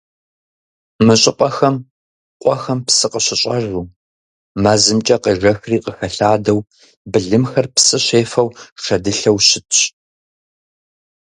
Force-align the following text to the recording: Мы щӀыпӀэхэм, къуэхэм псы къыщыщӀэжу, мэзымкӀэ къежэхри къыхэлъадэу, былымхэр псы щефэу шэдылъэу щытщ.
Мы 1.05 1.15
щӀыпӀэхэм, 1.21 1.75
къуэхэм 2.41 2.79
псы 2.85 3.07
къыщыщӀэжу, 3.11 3.85
мэзымкӀэ 4.61 5.15
къежэхри 5.23 5.77
къыхэлъадэу, 5.83 6.59
былымхэр 7.11 7.65
псы 7.73 7.97
щефэу 8.05 8.47
шэдылъэу 8.83 9.37
щытщ. 9.47 9.79